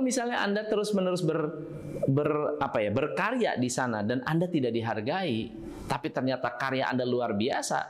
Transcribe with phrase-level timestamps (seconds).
[0.00, 1.60] kalau misalnya Anda terus-menerus ber,
[2.08, 5.52] ber apa ya, berkarya di sana dan Anda tidak dihargai,
[5.84, 7.84] tapi ternyata karya Anda luar biasa,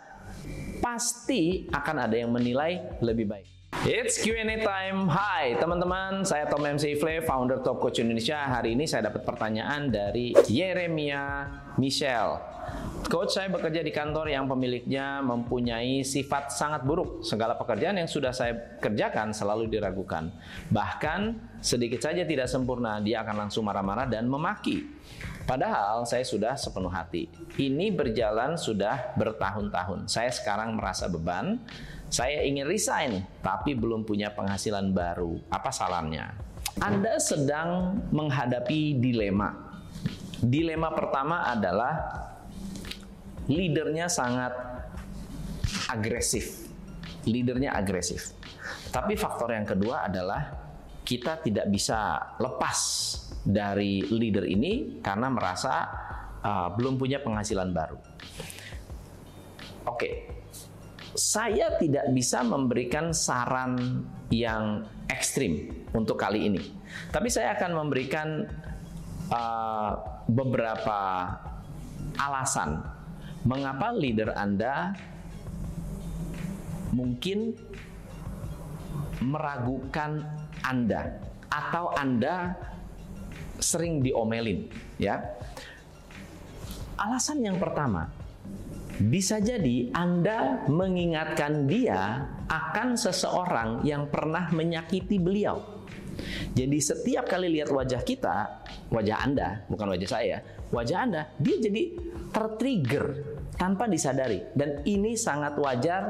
[0.82, 3.59] pasti akan ada yang menilai lebih baik.
[3.80, 5.06] It's Q&A time.
[5.06, 8.36] Hai teman-teman, saya Tom MC Ifle, founder Top Coach Indonesia.
[8.36, 11.46] Hari ini saya dapat pertanyaan dari Yeremia
[11.78, 12.42] Michelle.
[13.06, 17.22] Coach, saya bekerja di kantor yang pemiliknya mempunyai sifat sangat buruk.
[17.22, 20.34] Segala pekerjaan yang sudah saya kerjakan selalu diragukan.
[20.68, 24.82] Bahkan sedikit saja tidak sempurna, dia akan langsung marah-marah dan memaki.
[25.48, 27.26] Padahal saya sudah sepenuh hati.
[27.58, 30.06] Ini berjalan sudah bertahun-tahun.
[30.06, 31.58] Saya sekarang merasa beban.
[32.10, 35.38] Saya ingin resign, tapi belum punya penghasilan baru.
[35.46, 36.34] Apa salahnya?
[36.82, 39.54] Anda sedang menghadapi dilema.
[40.42, 41.94] Dilema pertama adalah
[43.46, 44.50] leadernya sangat
[45.86, 46.66] agresif.
[47.30, 48.34] Leadernya agresif.
[48.90, 50.50] Tapi faktor yang kedua adalah
[51.06, 52.78] kita tidak bisa lepas
[53.46, 55.86] dari leader ini karena merasa
[56.42, 57.98] uh, belum punya penghasilan baru.
[59.86, 60.39] Oke, okay.
[61.14, 66.62] Saya tidak bisa memberikan saran yang ekstrim untuk kali ini,
[67.10, 68.46] tapi saya akan memberikan
[69.30, 69.90] uh,
[70.30, 71.00] beberapa
[72.14, 72.78] alasan
[73.42, 74.94] mengapa leader Anda
[76.92, 77.54] mungkin
[79.22, 80.26] meragukan
[80.62, 81.18] Anda
[81.50, 82.54] atau Anda
[83.60, 85.20] sering diomelin, ya.
[87.00, 88.12] Alasan yang pertama,
[89.00, 95.80] bisa jadi Anda mengingatkan dia akan seseorang yang pernah menyakiti beliau.
[96.52, 98.60] Jadi setiap kali lihat wajah kita,
[98.92, 101.96] wajah Anda, bukan wajah saya, wajah Anda, dia jadi
[102.28, 103.06] tertrigger
[103.56, 106.02] tanpa disadari dan ini sangat wajar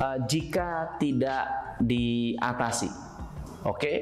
[0.00, 2.88] uh, jika tidak diatasi.
[3.68, 3.76] Oke.
[3.76, 3.96] Okay?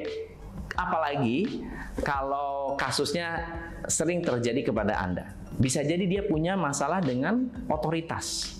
[0.73, 1.65] Apalagi
[2.01, 3.45] kalau kasusnya
[3.85, 5.33] sering terjadi kepada Anda.
[5.53, 8.57] Bisa jadi dia punya masalah dengan otoritas.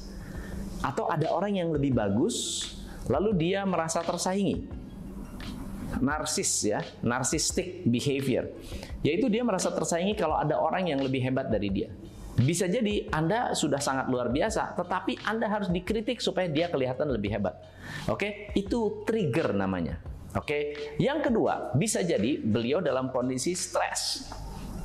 [0.84, 2.70] Atau ada orang yang lebih bagus
[3.08, 4.84] lalu dia merasa tersaingi
[6.02, 8.50] narsis ya, narcissistic behavior.
[9.06, 11.90] Yaitu dia merasa tersaingi kalau ada orang yang lebih hebat dari dia.
[12.34, 17.30] Bisa jadi Anda sudah sangat luar biasa, tetapi Anda harus dikritik supaya dia kelihatan lebih
[17.30, 17.62] hebat.
[18.10, 20.02] Oke, itu trigger namanya.
[20.34, 24.26] Oke, yang kedua bisa jadi beliau dalam kondisi stres,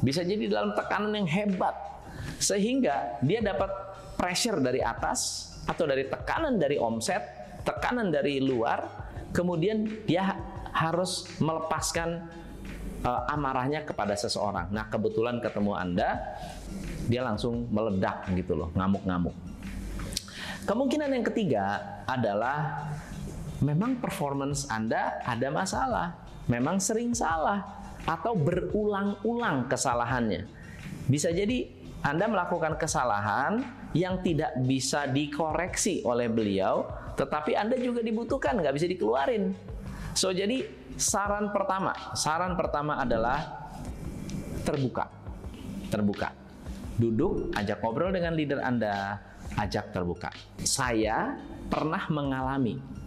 [0.04, 1.72] bisa jadi dalam tekanan yang hebat,
[2.36, 3.72] sehingga dia dapat
[4.20, 7.24] pressure dari atas atau dari tekanan dari omset,
[7.64, 10.36] tekanan dari luar, kemudian dia
[10.68, 12.28] harus melepaskan
[13.04, 14.68] uh, amarahnya kepada seseorang.
[14.68, 16.38] Nah, kebetulan ketemu Anda,
[17.08, 19.32] dia langsung meledak gitu loh, ngamuk-ngamuk.
[20.68, 21.64] Kemungkinan yang ketiga
[22.04, 22.84] adalah
[23.64, 26.14] memang performance Anda ada masalah,
[26.46, 27.64] memang sering salah
[28.06, 30.46] atau berulang-ulang kesalahannya.
[31.10, 31.68] Bisa jadi
[32.04, 33.64] Anda melakukan kesalahan
[33.96, 36.86] yang tidak bisa dikoreksi oleh beliau,
[37.18, 39.52] tetapi Anda juga dibutuhkan, nggak bisa dikeluarin.
[40.14, 43.70] So jadi saran pertama, saran pertama adalah
[44.62, 45.10] terbuka,
[45.90, 46.48] terbuka
[46.98, 49.22] duduk, ajak ngobrol dengan leader Anda,
[49.54, 50.34] ajak terbuka.
[50.66, 51.38] Saya
[51.70, 52.97] pernah mengalami.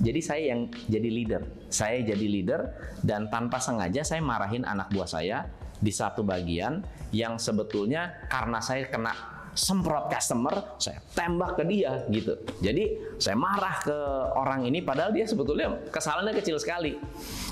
[0.00, 1.42] Jadi saya yang jadi leader.
[1.68, 2.60] Saya jadi leader
[3.04, 5.44] dan tanpa sengaja saya marahin anak buah saya
[5.80, 6.80] di satu bagian
[7.12, 9.12] yang sebetulnya karena saya kena
[9.52, 12.38] semprot customer, saya tembak ke dia gitu.
[12.62, 13.98] Jadi saya marah ke
[14.38, 16.96] orang ini padahal dia sebetulnya kesalahannya kecil sekali.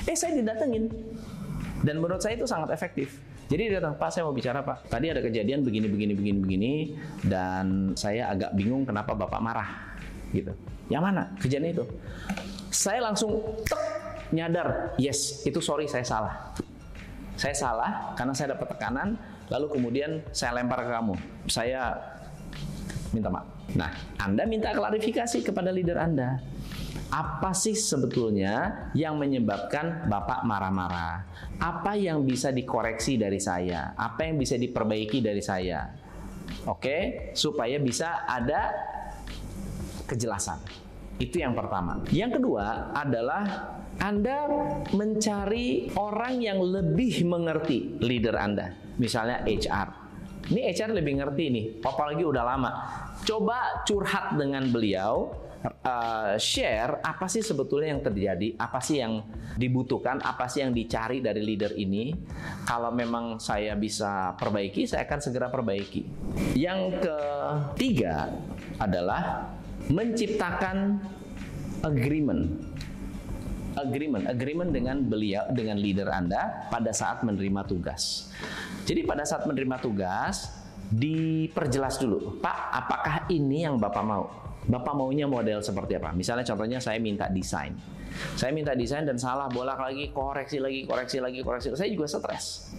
[0.09, 0.89] Eh saya didatengin.
[1.79, 3.23] Dan menurut saya itu sangat efektif.
[3.49, 4.93] Jadi dia datang, Pak saya mau bicara Pak.
[4.93, 6.73] Tadi ada kejadian begini, begini, begini, begini.
[7.25, 9.88] Dan saya agak bingung kenapa Bapak marah.
[10.31, 10.53] Gitu.
[10.89, 11.85] Yang mana kejadian itu?
[12.69, 13.81] Saya langsung tek,
[14.33, 16.35] nyadar, yes, itu sorry saya salah.
[17.39, 19.15] Saya salah karena saya dapat tekanan,
[19.49, 21.15] lalu kemudian saya lempar ke kamu.
[21.47, 21.97] Saya
[23.15, 23.47] minta maaf.
[23.73, 26.41] Nah, Anda minta klarifikasi kepada leader Anda
[27.09, 31.25] apa sih sebetulnya yang menyebabkan Bapak marah-marah?
[31.57, 33.97] Apa yang bisa dikoreksi dari saya?
[33.97, 35.89] Apa yang bisa diperbaiki dari saya?
[36.69, 38.73] Oke, supaya bisa ada
[40.09, 40.59] kejelasan.
[41.19, 42.01] Itu yang pertama.
[42.09, 43.45] Yang kedua adalah
[43.99, 44.47] Anda
[44.95, 48.71] mencari orang yang lebih mengerti leader Anda.
[48.97, 49.89] Misalnya HR.
[50.49, 52.71] Ini HR lebih ngerti nih, apalagi udah lama.
[53.27, 55.29] Coba curhat dengan beliau,
[55.65, 59.27] uh, share apa sih sebetulnya yang terjadi, apa sih yang
[59.59, 62.15] dibutuhkan, apa sih yang dicari dari leader ini.
[62.65, 66.07] Kalau memang saya bisa perbaiki, saya akan segera perbaiki.
[66.55, 68.31] Yang ketiga
[68.79, 69.53] adalah
[69.89, 71.01] menciptakan
[71.85, 72.69] agreement.
[73.79, 78.27] agreement, agreement dengan beliau dengan leader Anda pada saat menerima tugas.
[78.83, 80.51] Jadi pada saat menerima tugas
[80.91, 84.27] diperjelas dulu, Pak, apakah ini yang Bapak mau?
[84.67, 86.11] Bapak maunya model seperti apa?
[86.11, 87.73] Misalnya contohnya saya minta desain.
[88.35, 91.71] Saya minta desain dan salah bolak lagi, koreksi lagi, koreksi lagi, koreksi.
[91.79, 92.75] Saya juga stres.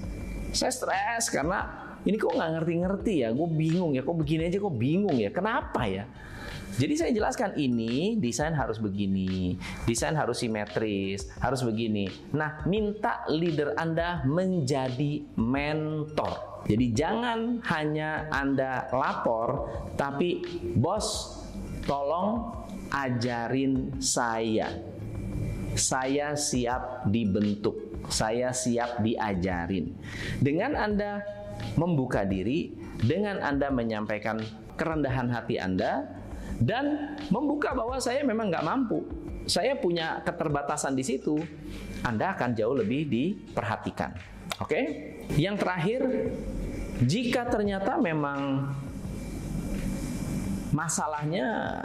[0.52, 4.76] Saya stres karena ini kok nggak ngerti-ngerti ya, gue bingung ya, kok begini aja kok
[4.76, 6.06] bingung ya, kenapa ya?
[6.78, 9.58] Jadi saya jelaskan ini desain harus begini,
[9.90, 12.12] desain harus simetris, harus begini.
[12.36, 16.64] Nah, minta leader Anda menjadi mentor.
[16.70, 20.46] Jadi jangan hanya Anda lapor, tapi
[20.78, 21.40] bos
[21.90, 22.54] tolong
[22.94, 24.70] ajarin saya.
[25.74, 29.96] Saya siap dibentuk, saya siap diajarin.
[30.42, 31.24] Dengan Anda
[31.76, 32.74] membuka diri
[33.04, 34.44] dengan Anda menyampaikan
[34.76, 36.08] kerendahan hati Anda
[36.58, 39.06] dan membuka bahwa saya memang nggak mampu.
[39.46, 41.38] Saya punya keterbatasan di situ.
[42.02, 44.14] Anda akan jauh lebih diperhatikan.
[44.62, 44.82] Oke?
[45.38, 46.02] Yang terakhir,
[47.06, 48.70] jika ternyata memang
[50.70, 51.82] masalahnya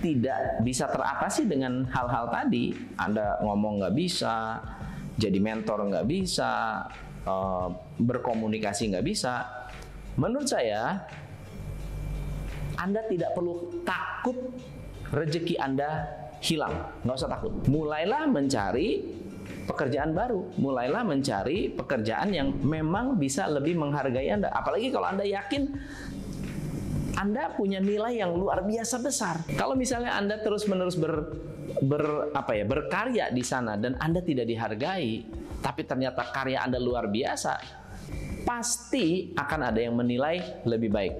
[0.00, 4.62] tidak bisa teratasi dengan hal-hal tadi, Anda ngomong nggak bisa,
[5.20, 6.86] jadi mentor nggak bisa,
[7.28, 7.68] Eh,
[7.98, 9.44] berkomunikasi nggak bisa,
[10.16, 11.02] menurut saya
[12.78, 14.38] Anda tidak perlu takut
[15.10, 16.06] rezeki Anda
[16.38, 17.52] hilang, nggak usah takut.
[17.66, 19.02] Mulailah mencari
[19.66, 24.48] pekerjaan baru, mulailah mencari pekerjaan yang memang bisa lebih menghargai Anda.
[24.54, 25.62] Apalagi kalau Anda yakin
[27.18, 29.42] anda punya nilai yang luar biasa besar.
[29.58, 31.34] Kalau misalnya Anda terus-menerus ber,
[31.82, 35.26] ber apa ya, berkarya di sana dan Anda tidak dihargai,
[35.58, 37.58] tapi ternyata karya Anda luar biasa,
[38.46, 41.14] pasti akan ada yang menilai lebih baik.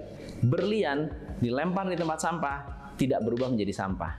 [0.47, 2.57] Berlian dilempar di tempat sampah
[2.99, 4.13] tidak berubah menjadi sampah.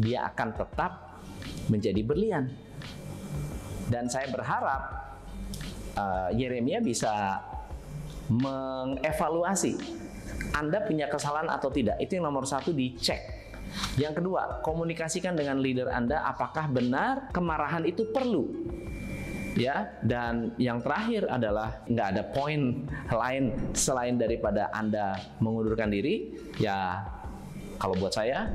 [0.00, 0.92] Dia akan tetap
[1.68, 2.48] menjadi berlian.
[3.84, 4.82] Dan saya berharap
[5.94, 7.38] uh, Yeremia bisa
[8.32, 9.76] mengevaluasi
[10.56, 12.00] Anda punya kesalahan atau tidak.
[12.00, 13.44] Itu yang nomor satu dicek.
[14.00, 18.48] Yang kedua, komunikasikan dengan leader Anda apakah benar kemarahan itu perlu
[19.58, 19.90] ya.
[20.02, 27.02] Dan yang terakhir adalah nggak ada poin lain selain daripada anda mengundurkan diri ya
[27.78, 28.50] kalau buat saya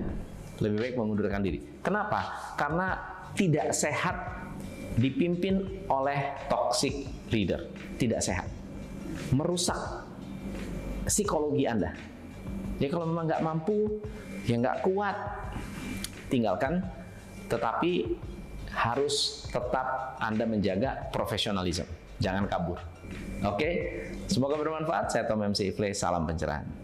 [0.60, 1.60] lebih baik mengundurkan diri.
[1.80, 2.54] Kenapa?
[2.60, 3.00] Karena
[3.34, 4.16] tidak sehat
[5.00, 7.63] dipimpin oleh toxic leader.
[7.96, 8.48] Tidak sehat.
[9.31, 9.80] Merusak
[11.07, 11.96] psikologi anda.
[12.80, 14.04] Ya kalau memang nggak mampu
[14.48, 15.16] ya nggak kuat
[16.28, 16.84] tinggalkan.
[17.48, 17.92] Tetapi
[18.74, 21.88] harus tetap Anda menjaga profesionalisme.
[22.19, 22.80] Jangan kabur.
[23.48, 23.69] Oke,
[24.27, 25.16] semoga bermanfaat.
[25.16, 26.79] Saya Tom MC Ifle, salam pencerahan.